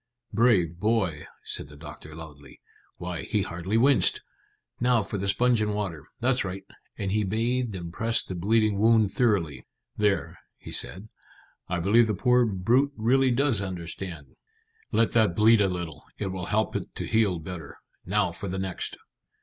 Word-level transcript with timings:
"Brave 0.33 0.79
boy!" 0.79 1.27
said 1.43 1.67
the 1.67 1.75
doctor 1.75 2.15
loudly. 2.15 2.59
"Why, 2.97 3.21
he 3.21 3.43
hardly 3.43 3.77
winced. 3.77 4.19
Now 4.79 5.03
for 5.03 5.19
the 5.19 5.27
sponge 5.27 5.61
and 5.61 5.75
water. 5.75 6.07
That's 6.19 6.43
right," 6.43 6.63
and 6.97 7.11
he 7.11 7.23
bathed 7.23 7.75
and 7.75 7.93
pressed 7.93 8.27
the 8.27 8.33
bleeding 8.33 8.79
wound 8.79 9.11
thoroughly. 9.11 9.63
"There," 9.95 10.39
he 10.57 10.71
said; 10.71 11.09
"I 11.69 11.79
believe 11.79 12.07
the 12.07 12.15
poor 12.15 12.47
brute 12.47 12.93
really 12.97 13.29
does 13.29 13.61
understand. 13.61 14.33
Let 14.91 15.11
that 15.11 15.35
bleed 15.35 15.61
a 15.61 15.67
little; 15.69 16.03
it 16.17 16.31
will 16.31 16.47
help 16.47 16.75
it 16.75 16.95
to 16.95 17.05
heal 17.05 17.37
better. 17.37 17.77
Now 18.03 18.31
for 18.31 18.47
the 18.49 18.57
next." 18.57 18.97